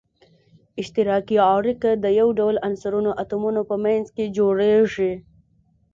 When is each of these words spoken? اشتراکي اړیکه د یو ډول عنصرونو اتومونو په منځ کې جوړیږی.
اشتراکي 0.81 1.37
اړیکه 1.55 1.89
د 2.03 2.05
یو 2.19 2.27
ډول 2.39 2.55
عنصرونو 2.67 3.11
اتومونو 3.21 3.61
په 3.69 3.75
منځ 3.85 4.05
کې 4.15 4.33
جوړیږی. 4.37 5.13